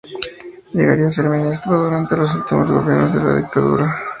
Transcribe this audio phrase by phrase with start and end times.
[0.73, 3.95] Llegaría a ser ministro durante los últimos gobiernos de la dictadura.